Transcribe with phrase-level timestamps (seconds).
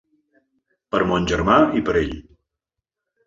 [0.95, 2.17] Per mon germà i per ell.